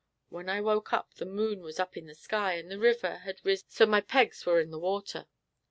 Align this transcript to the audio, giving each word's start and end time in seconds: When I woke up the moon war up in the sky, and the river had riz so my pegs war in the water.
When 0.29 0.49
I 0.49 0.61
woke 0.61 0.93
up 0.93 1.13
the 1.13 1.27
moon 1.27 1.61
war 1.61 1.69
up 1.77 1.95
in 1.95 2.07
the 2.07 2.15
sky, 2.15 2.53
and 2.55 2.71
the 2.71 2.79
river 2.79 3.17
had 3.17 3.39
riz 3.45 3.63
so 3.67 3.85
my 3.85 4.01
pegs 4.01 4.43
war 4.47 4.59
in 4.59 4.71
the 4.71 4.79
water. 4.79 5.27